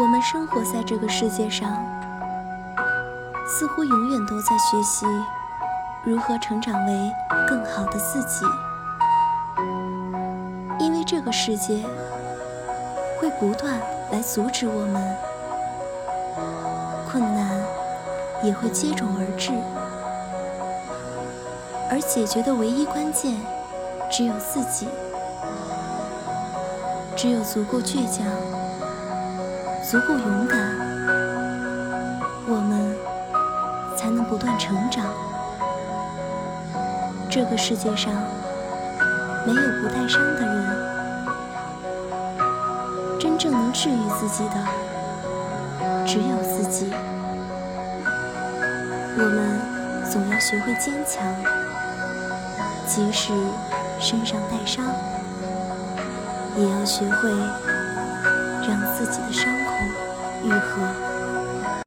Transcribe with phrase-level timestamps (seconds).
[0.00, 1.68] 我们生活在这个世界上，
[3.48, 5.04] 似乎永远都在学习
[6.04, 7.12] 如何成长为
[7.48, 8.46] 更好的自己，
[10.78, 11.84] 因为这个世界
[13.20, 13.80] 会不断
[14.12, 15.16] 来阻止我们，
[17.10, 17.60] 困难
[18.44, 19.50] 也会接踵而至，
[21.90, 23.34] 而解决的唯一关键
[24.08, 24.86] 只有自己，
[27.16, 28.24] 只有足够倔强。
[29.90, 30.60] 足够勇敢，
[32.46, 32.94] 我们
[33.96, 35.02] 才能不断成长。
[37.30, 38.12] 这个世界上
[39.46, 40.78] 没有不带伤的人，
[43.18, 44.56] 真正能治愈自己的
[46.06, 46.92] 只有自己。
[49.16, 49.58] 我们
[50.04, 51.24] 总要学会坚强，
[52.86, 53.32] 即使
[53.98, 54.84] 身上带伤，
[56.58, 57.30] 也要学会
[58.68, 59.48] 让自己的伤。
[60.78, 61.07] 愈合。